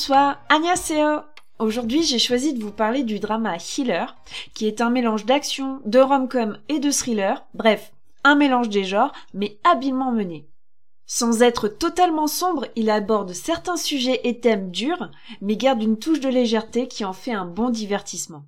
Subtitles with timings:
[0.00, 1.20] Bonsoir, annyeonghaseyo
[1.58, 4.16] Aujourd'hui, j'ai choisi de vous parler du drama Healer,
[4.54, 7.92] qui est un mélange d'action, de rom-com et de thriller, bref,
[8.24, 10.48] un mélange des genres, mais habilement mené.
[11.04, 15.10] Sans être totalement sombre, il aborde certains sujets et thèmes durs,
[15.42, 18.46] mais garde une touche de légèreté qui en fait un bon divertissement.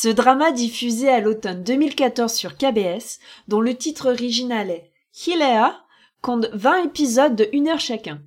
[0.00, 4.92] Ce drama diffusé à l'automne 2014 sur KBS, dont le titre original est
[5.26, 5.76] Hilea,
[6.22, 8.22] compte 20 épisodes de 1 heure chacun.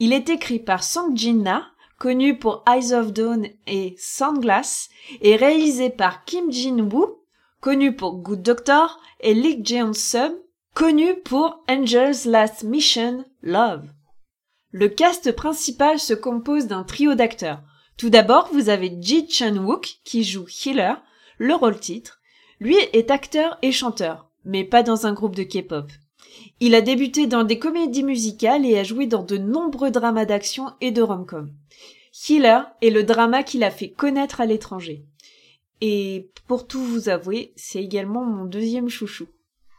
[0.00, 1.66] Il est écrit par Song Jin-na,
[1.98, 4.90] connu pour Eyes of Dawn et Sunglass,
[5.22, 7.22] et réalisé par Kim Jin-woo,
[7.62, 10.34] connu pour Good Doctor, et Lee Jeon-sub,
[10.74, 13.88] connu pour Angel's Last Mission, Love.
[14.72, 17.62] Le cast principal se compose d'un trio d'acteurs.
[17.96, 20.96] Tout d'abord, vous avez Ji Chun-wook qui joue Healer,
[21.38, 22.20] le rôle titre.
[22.60, 25.90] Lui est acteur et chanteur, mais pas dans un groupe de K-pop.
[26.60, 30.72] Il a débuté dans des comédies musicales et a joué dans de nombreux dramas d'action
[30.80, 31.52] et de rom-com.
[32.28, 35.04] Healer est le drama qu'il a fait connaître à l'étranger.
[35.80, 39.26] Et pour tout vous avouer, c'est également mon deuxième chouchou.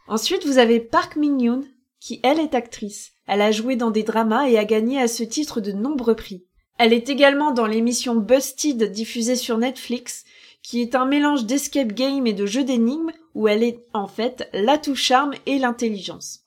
[0.08, 1.64] Ensuite, vous avez Park Min-yoon,
[1.98, 3.12] qui elle est actrice.
[3.26, 6.44] Elle a joué dans des dramas et a gagné à ce titre de nombreux prix.
[6.78, 10.24] Elle est également dans l'émission Busted diffusée sur Netflix
[10.66, 14.50] qui est un mélange d'escape game et de jeu d'énigmes où elle est en fait
[14.52, 16.40] l'atout charme et l'intelligence.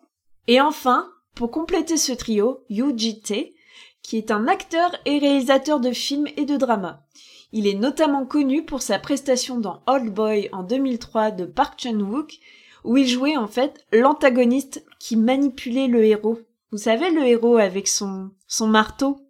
[0.48, 3.54] Et enfin, pour compléter ce trio, Yu Ji-tae,
[4.04, 7.00] qui est un acteur et réalisateur de films et de dramas.
[7.54, 12.40] Il est notamment connu pour sa prestation dans Old Boy en 2003 de Park Chan-wook,
[12.84, 16.40] où il jouait en fait l'antagoniste qui manipulait le héros.
[16.74, 19.29] Vous savez, le héros avec son, son marteau?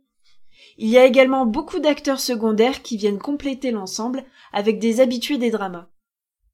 [0.81, 4.23] Il y a également beaucoup d'acteurs secondaires qui viennent compléter l'ensemble
[4.53, 5.89] avec des habitués des dramas.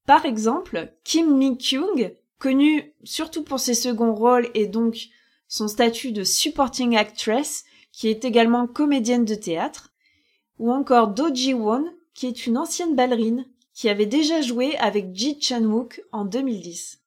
[0.08, 5.10] Par exemple, Kim Mi-kyung, connue surtout pour ses seconds rôles et donc
[5.48, 9.94] son statut de supporting actress, qui est également comédienne de théâtre,
[10.58, 11.86] ou encore Do Ji-won,
[12.16, 17.00] qui est une ancienne ballerine qui avait déjà joué avec Ji Chan-wook en 2010.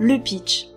[0.00, 0.70] Le pitch.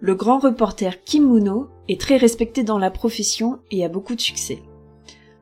[0.00, 4.20] Le grand reporter Kim Muno est très respecté dans la profession et a beaucoup de
[4.20, 4.62] succès.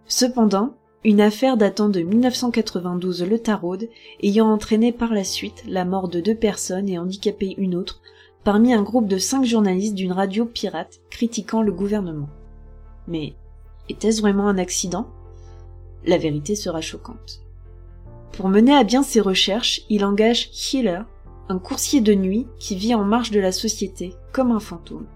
[0.09, 3.89] Cependant, une affaire datant de 1992 le taraude,
[4.21, 8.01] ayant entraîné par la suite la mort de deux personnes et handicapé une autre,
[8.43, 12.29] parmi un groupe de cinq journalistes d'une radio pirate critiquant le gouvernement.
[13.07, 13.35] Mais
[13.89, 15.07] était-ce vraiment un accident?
[16.05, 17.43] La vérité sera choquante.
[18.33, 21.05] Pour mener à bien ses recherches, il engage Healer,
[21.49, 25.07] un coursier de nuit qui vit en marge de la société, comme un fantôme.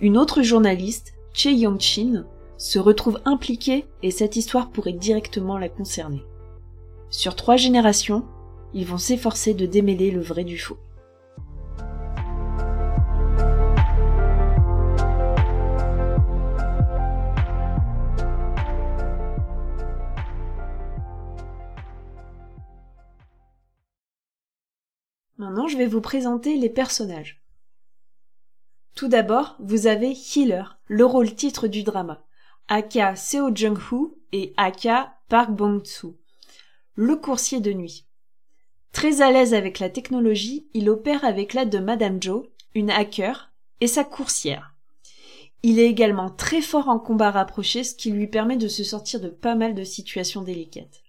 [0.00, 2.24] Une autre journaliste, Che Yong-chin,
[2.56, 6.22] se retrouve impliquée et cette histoire pourrait directement la concerner.
[7.10, 8.24] Sur trois générations,
[8.74, 10.76] ils vont s'efforcer de démêler le vrai du faux.
[25.38, 27.40] Maintenant, je vais vous présenter les personnages.
[28.96, 32.24] Tout d'abord, vous avez Healer, le rôle titre du drama,
[32.66, 36.16] aka Seo Jung-hoo et aka Park Bong-soo,
[36.96, 38.04] le coursier de nuit.
[38.92, 43.52] Très à l'aise avec la technologie, il opère avec l'aide de Madame Jo, une hacker,
[43.80, 44.74] et sa coursière.
[45.62, 49.20] Il est également très fort en combat rapproché, ce qui lui permet de se sortir
[49.20, 51.04] de pas mal de situations délicates.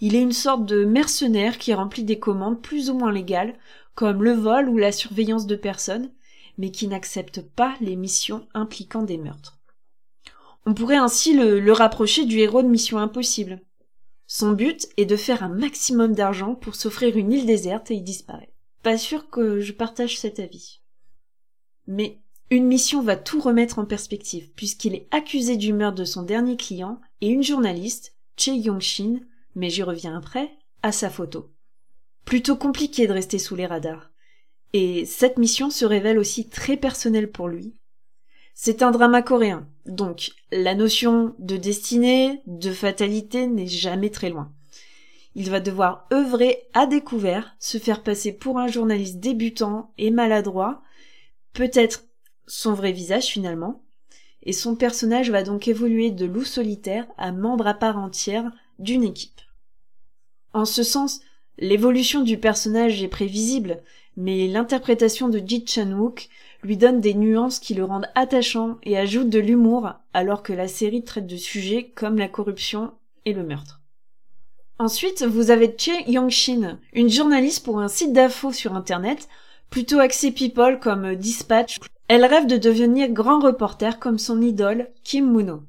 [0.00, 3.54] Il est une sorte de mercenaire qui remplit des commandes plus ou moins légales,
[3.94, 6.10] comme le vol ou la surveillance de personnes,
[6.58, 9.58] mais qui n'accepte pas les missions impliquant des meurtres.
[10.66, 13.60] On pourrait ainsi le, rapprocher du héros de Mission Impossible.
[14.26, 18.02] Son but est de faire un maximum d'argent pour s'offrir une île déserte et y
[18.02, 18.52] disparaît.
[18.82, 20.80] Pas sûr que je partage cet avis.
[21.86, 22.18] Mais
[22.50, 26.56] une mission va tout remettre en perspective, puisqu'il est accusé du meurtre de son dernier
[26.56, 29.20] client et une journaliste, Che Yong-shin,
[29.54, 30.50] mais j'y reviens après,
[30.82, 31.50] à sa photo.
[32.24, 34.10] Plutôt compliqué de rester sous les radars.
[34.72, 37.74] Et cette mission se révèle aussi très personnelle pour lui.
[38.54, 44.52] C'est un drama coréen, donc la notion de destinée, de fatalité n'est jamais très loin.
[45.34, 50.82] Il va devoir œuvrer à découvert, se faire passer pour un journaliste débutant et maladroit,
[51.52, 52.04] peut-être
[52.46, 53.82] son vrai visage finalement,
[54.42, 58.50] et son personnage va donc évoluer de loup solitaire à membre à part entière
[58.80, 59.40] d'une équipe.
[60.52, 61.20] En ce sens,
[61.60, 63.82] L'évolution du personnage est prévisible,
[64.16, 66.30] mais l'interprétation de Ji Chan-wook
[66.62, 70.68] lui donne des nuances qui le rendent attachant et ajoute de l'humour alors que la
[70.68, 72.92] série traite de sujets comme la corruption
[73.26, 73.82] et le meurtre.
[74.78, 79.28] Ensuite, vous avez Che Young-shin, une journaliste pour un site d'info sur internet,
[79.68, 81.76] plutôt axé people comme Dispatch.
[82.08, 85.62] Elle rêve de devenir grand reporter comme son idole, Kim Muno.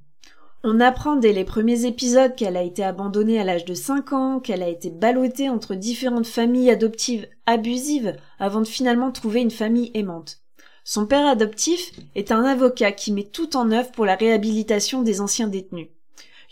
[0.63, 4.39] On apprend dès les premiers épisodes qu'elle a été abandonnée à l'âge de 5 ans,
[4.39, 9.89] qu'elle a été ballottée entre différentes familles adoptives abusives avant de finalement trouver une famille
[9.95, 10.39] aimante.
[10.83, 15.19] Son père adoptif est un avocat qui met tout en œuvre pour la réhabilitation des
[15.19, 15.89] anciens détenus.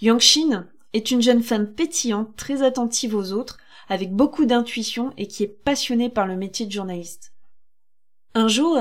[0.01, 3.57] Yangshin est une jeune femme pétillante, très attentive aux autres,
[3.89, 7.33] avec beaucoup d'intuition et qui est passionnée par le métier de journaliste.
[8.33, 8.79] Un jour,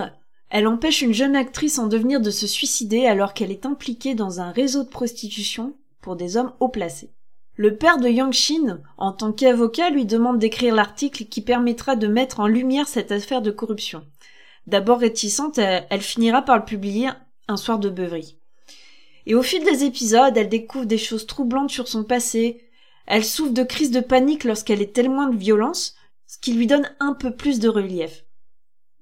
[0.51, 4.41] elle empêche une jeune actrice en devenir de se suicider alors qu'elle est impliquée dans
[4.41, 7.11] un réseau de prostitution pour des hommes haut placés.
[7.57, 12.41] Le père de Yangshin, en tant qu'avocat, lui demande d'écrire l'article qui permettra de mettre
[12.41, 14.07] en lumière cette affaire de corruption.
[14.67, 17.09] D'abord réticente, elle, finira par le publier
[17.49, 18.39] un soir de beuverie.
[19.27, 22.63] Et au fil des épisodes, elle découvre des choses troublantes sur son passé.
[23.07, 25.97] Elle souffre de crises de panique lorsqu'elle est témoin de violence,
[26.27, 28.25] ce qui lui donne un peu plus de relief.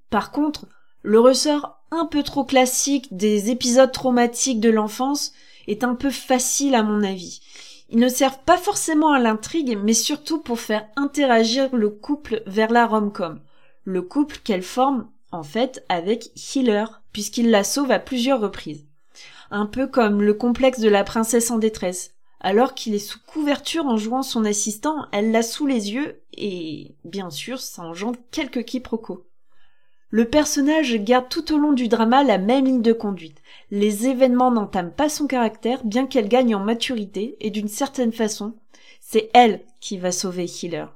[0.09, 0.67] Par contre,
[1.07, 5.33] le ressort un peu trop classique des épisodes traumatiques de l'enfance
[5.69, 7.41] est un peu facile à mon avis.
[7.91, 12.73] Ils ne servent pas forcément à l'intrigue, mais surtout pour faire interagir le couple vers
[12.73, 13.41] la rom-com.
[13.85, 18.85] Le couple qu'elle forme, en fait, avec Healer, puisqu'il la sauve à plusieurs reprises
[19.51, 22.15] un peu comme le complexe de la princesse en détresse.
[22.41, 26.95] Alors qu'il est sous couverture en jouant son assistant, elle l'a sous les yeux et,
[27.05, 29.26] bien sûr, ça engendre quelques quiproquos.
[30.11, 33.43] Le personnage garde tout au long du drama la même ligne de conduite.
[33.73, 38.55] Les événements n'entament pas son caractère, bien qu'elle gagne en maturité, et d'une certaine façon,
[39.01, 40.87] c'est elle qui va sauver Healer.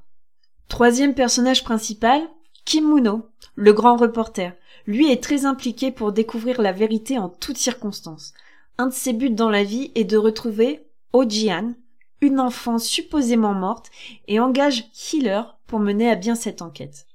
[0.68, 2.22] Troisième personnage principal,
[2.64, 4.52] Kim Muno, le grand reporter.
[4.86, 8.32] Lui est très impliqué pour découvrir la vérité en toutes circonstances.
[8.78, 11.74] Un de ses buts dans la vie est de retrouver Ojian,
[12.20, 13.90] une enfant supposément morte,
[14.28, 17.06] et engage Healer pour mener à bien cette enquête.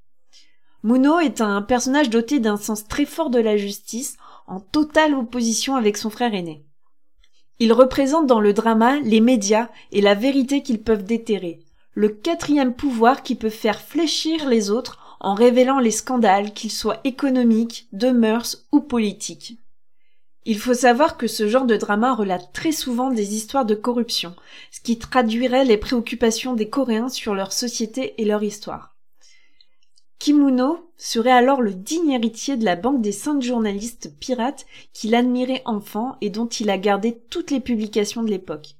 [0.85, 5.75] Muno est un personnage doté d'un sens très fort de la justice, en totale opposition
[5.75, 6.63] avec son frère aîné.
[7.57, 11.63] Il représente dans le drama les médias et la vérité qu'ils peuvent déterrer,
[11.95, 17.01] le quatrième pouvoir qui peut faire fléchir les autres en révélant les scandales, qu'ils soient
[17.03, 19.57] économiques, de mœurs ou politiques.
[20.45, 24.35] Il faut savoir que ce genre de drama relate très souvent des histoires de corruption,
[24.69, 28.94] ce qui traduirait les préoccupations des Coréens sur leur société et leur histoire.
[30.19, 35.61] Kimuno serait alors le digne héritier de la banque des cinq journalistes pirates qu'il admirait
[35.65, 38.75] enfant et dont il a gardé toutes les publications de l'époque.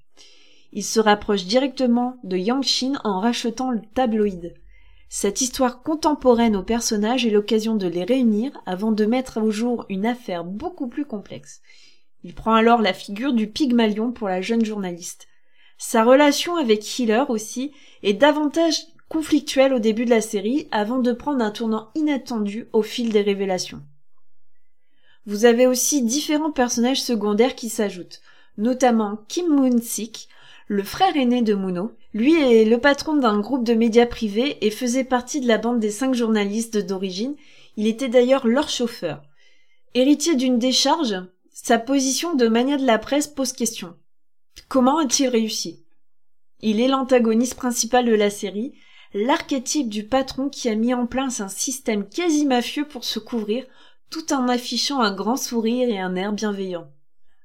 [0.72, 4.54] Il se rapproche directement de Yangshin en rachetant le tabloïd.
[5.08, 9.86] Cette histoire contemporaine aux personnages est l'occasion de les réunir avant de mettre au jour
[9.88, 11.62] une affaire beaucoup plus complexe.
[12.24, 15.28] Il prend alors la figure du Pygmalion pour la jeune journaliste.
[15.78, 17.72] Sa relation avec Healer aussi
[18.04, 22.82] est davantage conflictuelle au début de la série avant de prendre un tournant inattendu au
[22.82, 23.82] fil des révélations.
[25.26, 28.22] Vous avez aussi différents personnages secondaires qui s'ajoutent,
[28.58, 30.30] notamment Kim Moon-sik,
[30.68, 34.72] le frère aîné de Muno, lui est le patron d'un groupe de médias privés et
[34.72, 37.36] faisait partie de la bande des cinq journalistes d'origine.
[37.78, 39.22] Il était d'ailleurs leur chauffeur.
[39.94, 41.16] Héritier d'une décharge,
[41.52, 43.96] sa position de mania de la presse pose question.
[44.68, 45.84] Comment a-t-il réussi?
[46.62, 48.74] Il est l'antagoniste principal de la série,
[49.16, 53.66] l'archétype du patron qui a mis en place un système quasi mafieux pour se couvrir,
[54.10, 56.88] tout en affichant un grand sourire et un air bienveillant.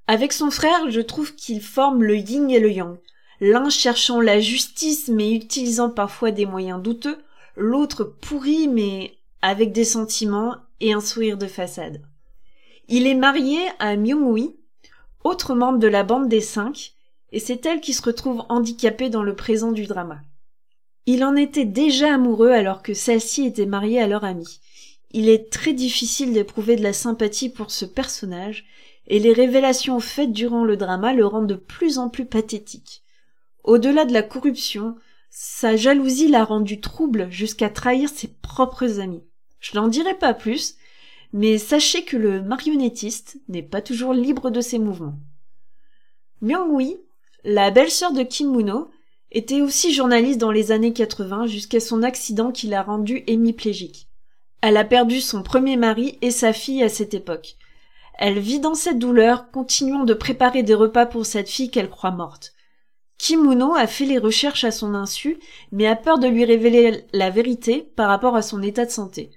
[0.08, 2.98] Avec son frère, je trouve qu'il forme le yin et le yang
[3.40, 7.18] l'un cherchant la justice mais utilisant parfois des moyens douteux,
[7.56, 12.02] l'autre pourri mais avec des sentiments et un sourire de façade.
[12.88, 14.56] Il est marié à Myung-hui,
[15.22, 16.94] autre membre de la bande des cinq,
[17.30, 20.20] et c'est elle qui se retrouve handicapée dans le présent du drama.
[21.12, 24.60] Il en était déjà amoureux alors que celle-ci était mariée à leur amie.
[25.10, 28.64] Il est très difficile d'éprouver de la sympathie pour ce personnage,
[29.08, 33.02] et les révélations faites durant le drama le rendent de plus en plus pathétique.
[33.64, 34.94] Au-delà de la corruption,
[35.30, 39.24] sa jalousie l'a rendu trouble jusqu'à trahir ses propres amis.
[39.58, 40.76] Je n'en dirai pas plus,
[41.32, 45.18] mais sachez que le marionnettiste n'est pas toujours libre de ses mouvements.
[46.40, 46.98] Myung-hui,
[47.42, 48.92] la belle-sœur de Kim Muno,
[49.32, 54.08] était aussi journaliste dans les années 80 jusqu'à son accident qui l'a rendue hémiplégique.
[54.60, 57.56] Elle a perdu son premier mari et sa fille à cette époque.
[58.18, 62.10] Elle vit dans cette douleur, continuant de préparer des repas pour cette fille qu'elle croit
[62.10, 62.52] morte.
[63.16, 65.38] Kimuno a fait les recherches à son insu,
[65.72, 69.30] mais a peur de lui révéler la vérité par rapport à son état de santé.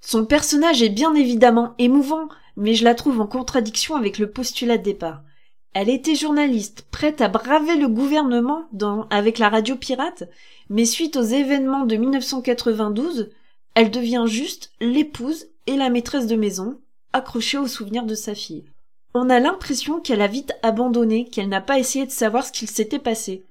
[0.00, 4.78] Son personnage est bien évidemment émouvant, mais je la trouve en contradiction avec le postulat
[4.78, 5.22] de départ.
[5.72, 8.64] Elle était journaliste, prête à braver le gouvernement
[9.08, 10.24] avec la radio pirate,
[10.68, 13.30] mais suite aux événements de 1992,
[13.74, 16.80] elle devient juste l'épouse et la maîtresse de maison,
[17.12, 18.64] accrochée aux souvenirs de sa fille.
[19.14, 22.68] On a l'impression qu'elle a vite abandonné, qu'elle n'a pas essayé de savoir ce qu'il
[22.68, 23.44] s'était passé.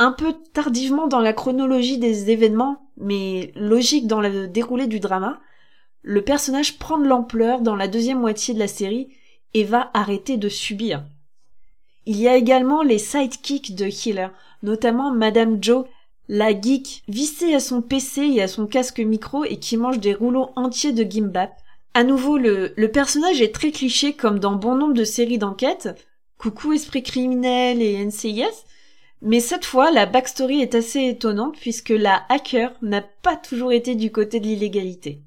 [0.00, 5.40] Un peu tardivement dans la chronologie des événements, mais logique dans le déroulé du drama,
[6.02, 9.08] le personnage prend de l'ampleur dans la deuxième moitié de la série
[9.54, 11.04] et va arrêter de subir.
[12.06, 14.30] Il y a également les sidekicks de Healer,
[14.62, 15.84] notamment Madame Joe,
[16.28, 20.14] la geek vissée à son PC et à son casque micro et qui mange des
[20.14, 21.52] rouleaux entiers de gimbap.
[21.92, 25.88] À nouveau, le, le personnage est très cliché comme dans bon nombre de séries d'enquête.
[26.38, 28.64] Coucou Esprit criminel et NCIS.
[29.22, 33.94] Mais cette fois, la backstory est assez étonnante puisque la hacker n'a pas toujours été
[33.94, 35.20] du côté de l'illégalité.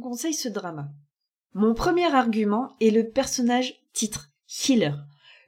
[0.00, 0.88] Conseille ce drama
[1.54, 4.94] Mon premier argument est le personnage titre, Healer.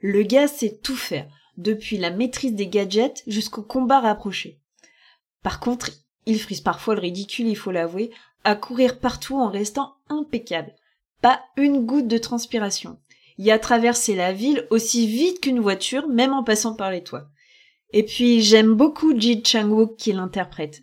[0.00, 4.60] Le gars sait tout faire, depuis la maîtrise des gadgets jusqu'au combat rapproché.
[5.42, 5.90] Par contre,
[6.26, 8.10] il frise parfois le ridicule, il faut l'avouer,
[8.44, 10.74] à courir partout en restant impeccable.
[11.20, 12.98] Pas une goutte de transpiration.
[13.38, 17.28] Il a traversé la ville aussi vite qu'une voiture, même en passant par les toits.
[17.92, 20.82] Et puis j'aime beaucoup Ji Chang-wook qui l'interprète.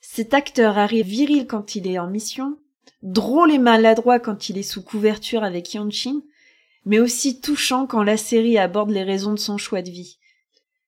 [0.00, 2.58] Cet acteur arrive viril quand il est en mission,
[3.06, 6.22] drôle et maladroit quand il est sous couverture avec Yanchin,
[6.84, 10.18] mais aussi touchant quand la série aborde les raisons de son choix de vie.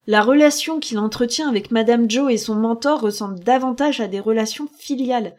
[0.07, 4.69] La relation qu'il entretient avec Madame Joe et son mentor ressemble davantage à des relations
[4.79, 5.37] filiales.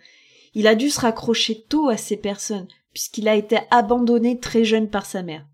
[0.54, 4.90] Il a dû se raccrocher tôt à ces personnes, puisqu'il a été abandonné très jeune
[4.90, 5.46] par sa mère.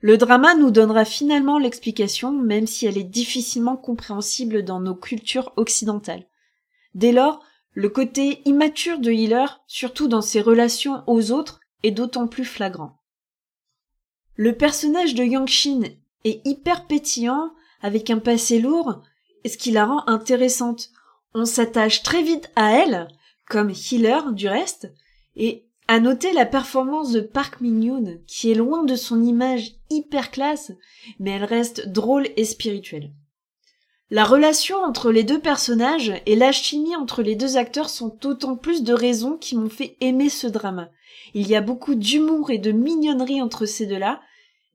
[0.00, 5.52] Le drama nous donnera finalement l'explication, même si elle est difficilement compréhensible dans nos cultures
[5.56, 6.26] occidentales.
[6.94, 7.42] Dès lors,
[7.74, 13.00] le côté immature de Healer, surtout dans ses relations aux autres, est d'autant plus flagrant.
[14.36, 15.82] Le personnage de Yangshin
[16.24, 17.52] est hyper pétillant,
[17.82, 19.02] avec un passé lourd,
[19.42, 20.90] et ce qui la rend intéressante.
[21.34, 23.08] On s'attache très vite à elle,
[23.48, 24.92] comme Healer du reste,
[25.36, 30.30] et à noter la performance de Park Min-yoon, qui est loin de son image hyper
[30.30, 30.72] classe,
[31.18, 33.12] mais elle reste drôle et spirituelle.
[34.10, 38.56] La relation entre les deux personnages et la chimie entre les deux acteurs sont autant
[38.56, 40.90] plus de raisons qui m'ont fait aimer ce drama.
[41.32, 44.20] Il y a beaucoup d'humour et de mignonnerie entre ces deux-là,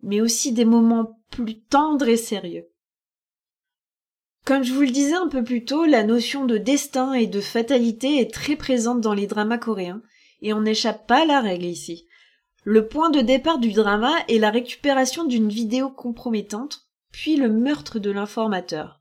[0.02, 2.66] mais aussi des moments plus tendres et sérieux.
[4.46, 7.42] Comme je vous le disais un peu plus tôt, la notion de destin et de
[7.42, 10.02] fatalité est très présente dans les dramas coréens,
[10.42, 12.08] et on n'échappe pas à la règle ici.
[12.64, 18.00] Le point de départ du drama est la récupération d'une vidéo compromettante, puis le meurtre
[18.00, 18.99] de l'informateur.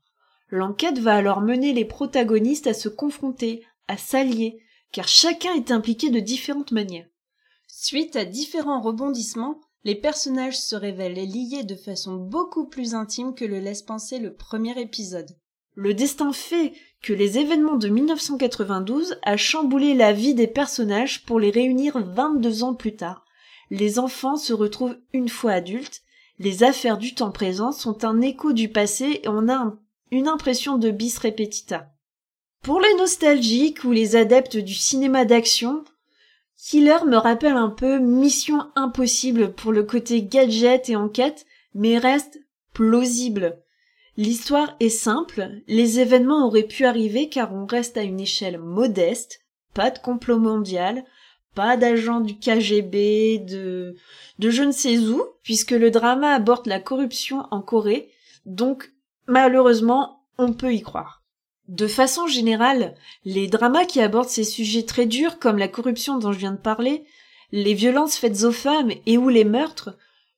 [0.51, 6.09] L'enquête va alors mener les protagonistes à se confronter, à s'allier, car chacun est impliqué
[6.09, 7.07] de différentes manières.
[7.67, 13.45] Suite à différents rebondissements, les personnages se révèlent liés de façon beaucoup plus intime que
[13.45, 15.37] le laisse penser le premier épisode.
[15.75, 21.39] Le destin fait que les événements de 1992 a chamboulé la vie des personnages pour
[21.39, 23.23] les réunir 22 ans plus tard.
[23.69, 26.01] Les enfants se retrouvent une fois adultes,
[26.39, 29.79] les affaires du temps présent sont un écho du passé et on a un
[30.11, 31.91] une impression de bis repetita.
[32.61, 35.83] Pour les nostalgiques ou les adeptes du cinéma d'action,
[36.57, 42.39] Killer me rappelle un peu Mission Impossible pour le côté gadget et enquête, mais reste
[42.73, 43.61] plausible.
[44.17, 49.39] L'histoire est simple, les événements auraient pu arriver car on reste à une échelle modeste,
[49.73, 51.05] pas de complot mondial,
[51.55, 53.95] pas d'agent du KGB, de,
[54.39, 58.11] de je ne sais où, puisque le drama aborde la corruption en Corée,
[58.45, 58.91] donc
[59.29, 61.21] Malheureusement, on peut y croire.
[61.67, 62.95] De façon générale,
[63.25, 66.57] les dramas qui abordent ces sujets très durs comme la corruption dont je viens de
[66.57, 67.05] parler,
[67.51, 69.95] les violences faites aux femmes et ou les meurtres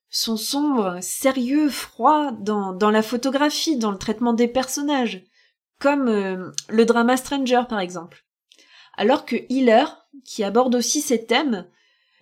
[0.10, 5.24] sont sombres, sérieux, froids dans, la photographie, dans le traitement des personnages,
[5.79, 8.25] comme euh, le drama Stranger par exemple.
[8.98, 9.86] Alors que Healer,
[10.25, 11.65] qui aborde aussi ces thèmes,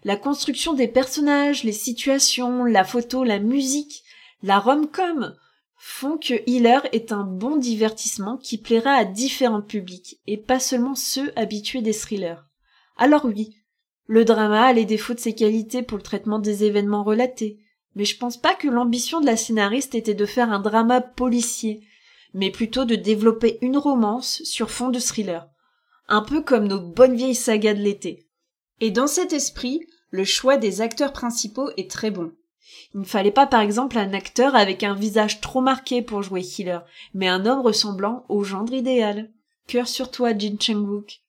[0.03, 4.03] la construction des personnages, les situations, la photo, la musique,
[4.43, 5.35] la rom-com,
[5.79, 10.93] font que Healer est un bon divertissement qui plaira à différents publics et pas seulement
[10.93, 12.45] ceux habitués des thrillers.
[12.97, 13.55] Alors oui,
[14.05, 17.59] le drama a les défauts de ses qualités pour le traitement des événements relatés,
[17.95, 21.81] mais je pense pas que l'ambition de la scénariste était de faire un drama policier,
[22.33, 25.47] mais plutôt de développer une romance sur fond de thriller.
[26.09, 28.27] Un peu comme nos bonnes vieilles sagas de l'été.
[28.81, 29.81] Et dans cet esprit,
[30.11, 32.33] le choix des acteurs principaux est très bon.
[32.93, 36.41] Il ne fallait pas par exemple un acteur avec un visage trop marqué pour jouer
[36.41, 39.31] Healer, mais un homme ressemblant au gendre idéal.
[39.67, 41.21] Cœur sur toi, Jin Chang-wook.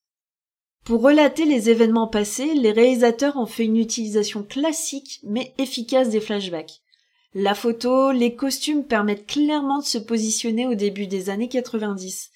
[0.84, 6.20] Pour relater les événements passés, les réalisateurs ont fait une utilisation classique mais efficace des
[6.20, 6.80] flashbacks.
[7.34, 12.30] La photo, les costumes permettent clairement de se positionner au début des années 90.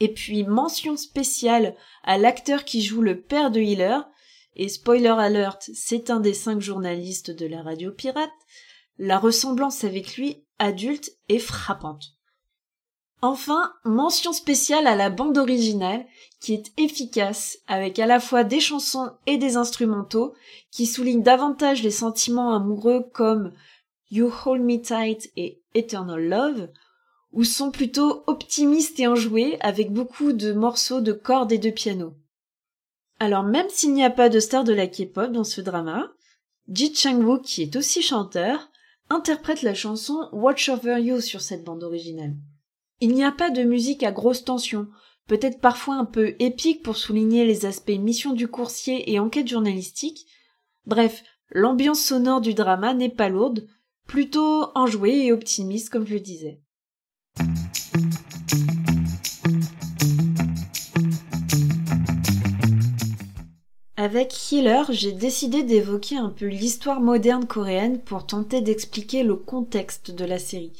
[0.00, 4.00] Et puis mention spéciale à l'acteur qui joue le père de Healer,
[4.56, 8.30] et spoiler alert, c'est un des cinq journalistes de la radio pirate,
[8.98, 12.16] la ressemblance avec lui, adulte, est frappante.
[13.22, 16.06] Enfin, mention spéciale à la bande originale,
[16.40, 20.34] qui est efficace, avec à la fois des chansons et des instrumentaux,
[20.70, 23.52] qui soulignent davantage les sentiments amoureux comme
[24.10, 26.68] You Hold Me Tight et Eternal Love,
[27.32, 32.14] ou sont plutôt optimistes et enjoués, avec beaucoup de morceaux de cordes et de piano.
[33.18, 36.12] Alors même s'il n'y a pas de star de la K-pop dans ce drama,
[36.68, 38.70] Ji Chang-wook, qui est aussi chanteur,
[39.08, 42.34] interprète la chanson Watch Over You sur cette bande originale.
[43.00, 44.88] Il n'y a pas de musique à grosse tension,
[45.28, 50.26] peut-être parfois un peu épique pour souligner les aspects mission du coursier et enquête journalistique.
[50.86, 53.66] Bref, l'ambiance sonore du drama n'est pas lourde,
[54.06, 56.60] plutôt enjouée et optimiste comme je le disais.
[64.06, 70.12] Avec Healer, j'ai décidé d'évoquer un peu l'histoire moderne coréenne pour tenter d'expliquer le contexte
[70.12, 70.70] de la série,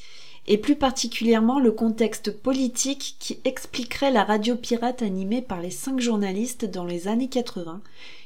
[0.46, 5.98] et plus particulièrement le contexte politique qui expliquerait la radio pirate animée par les cinq
[5.98, 7.80] journalistes dans les années 80,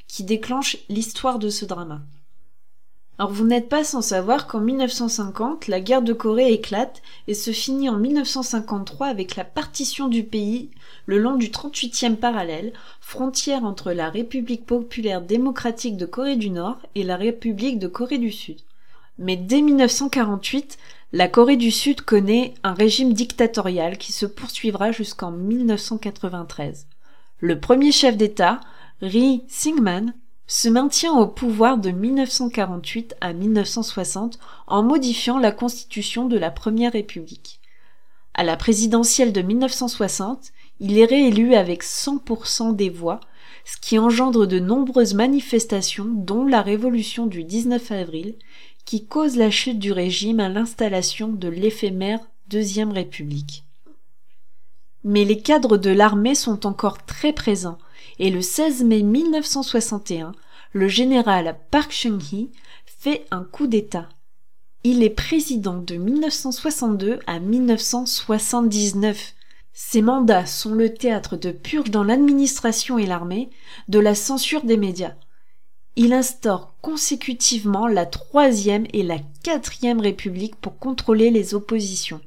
[0.06, 2.02] qui déclenche l'histoire de ce drama.
[3.20, 7.50] Alors vous n'êtes pas sans savoir qu'en 1950, la guerre de Corée éclate et se
[7.50, 10.70] finit en 1953 avec la partition du pays
[11.04, 16.78] le long du 38e parallèle, frontière entre la République populaire démocratique de Corée du Nord
[16.94, 18.56] et la République de Corée du Sud.
[19.18, 20.78] Mais dès 1948,
[21.12, 26.86] la Corée du Sud connaît un régime dictatorial qui se poursuivra jusqu'en 1993.
[27.40, 28.60] Le premier chef d'État,
[29.02, 30.14] Ri Syngman,
[30.50, 36.92] se maintient au pouvoir de 1948 à 1960 en modifiant la constitution de la Première
[36.92, 37.60] République.
[38.34, 43.20] À la présidentielle de 1960, il est réélu avec 100% des voix,
[43.64, 48.34] ce qui engendre de nombreuses manifestations dont la révolution du 19 avril,
[48.84, 53.62] qui cause la chute du régime à l'installation de l'éphémère Deuxième République.
[55.04, 57.78] Mais les cadres de l'armée sont encore très présents,
[58.20, 60.32] et le 16 mai 1961,
[60.72, 62.50] le général Park Chung-hee
[62.84, 64.10] fait un coup d'État.
[64.84, 69.34] Il est président de 1962 à 1979.
[69.72, 73.48] Ses mandats sont le théâtre de purges dans l'administration et l'armée,
[73.88, 75.14] de la censure des médias.
[75.96, 82.20] Il instaure consécutivement la troisième et la quatrième république pour contrôler les oppositions.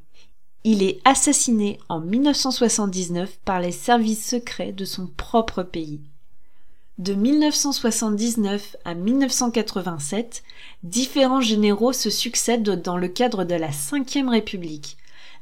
[0.65, 5.99] Il est assassiné en 1979 par les services secrets de son propre pays.
[6.99, 10.41] De 1979 à 1987,
[10.84, 14.95] différents généraux se succèdent dans le cadre de la Ve République.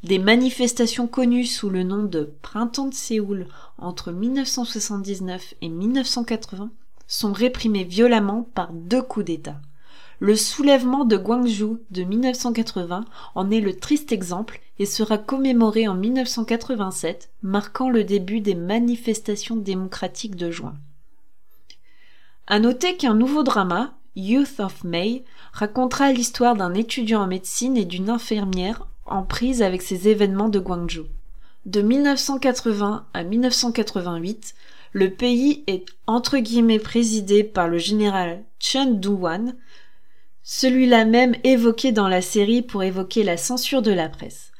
[0.04, 6.72] Des manifestations connues sous le nom de Printemps de Séoul entre 1979 et 1980
[7.08, 9.60] sont réprimées violemment par deux coups d'État.
[10.22, 15.96] Le soulèvement de Gwangju de 1980 en est le triste exemple et sera commémoré en
[15.96, 20.76] 1987, marquant le début des manifestations démocratiques de juin.
[22.46, 27.86] À noter qu'un nouveau drama, Youth of May, racontera l'histoire d'un étudiant en médecine et
[27.86, 31.02] d'une infirmière en prise avec ces événements de Gwangju.
[31.66, 34.54] De 1980 à 1988,
[34.92, 39.56] le pays est entre guillemets présidé par le général Chun Doo-wan,
[40.44, 44.52] celui-là même évoqué dans la série pour évoquer la censure de la presse.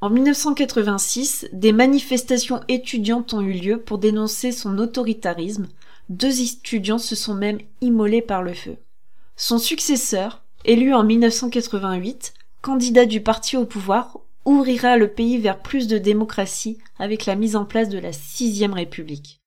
[0.00, 5.66] En 1986, des manifestations étudiantes ont eu lieu pour dénoncer son autoritarisme.
[6.08, 8.76] Deux étudiants se sont même immolés par le feu.
[9.36, 15.88] Son successeur, élu en 1988, candidat du parti au pouvoir, ouvrira le pays vers plus
[15.88, 19.40] de démocratie avec la mise en place de la sixième république.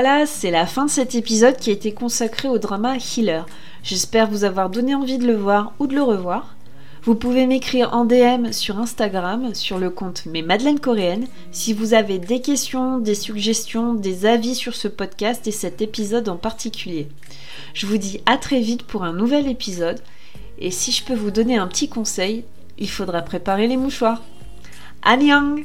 [0.00, 3.44] Voilà, c'est la fin de cet épisode qui a été consacré au drama Healer.
[3.82, 6.54] J'espère vous avoir donné envie de le voir ou de le revoir.
[7.02, 11.94] Vous pouvez m'écrire en DM sur Instagram sur le compte Mes Madeleines Coréennes si vous
[11.94, 17.08] avez des questions, des suggestions, des avis sur ce podcast et cet épisode en particulier.
[17.74, 19.98] Je vous dis à très vite pour un nouvel épisode
[20.60, 22.44] et si je peux vous donner un petit conseil,
[22.78, 24.22] il faudra préparer les mouchoirs.
[25.02, 25.64] Annyeong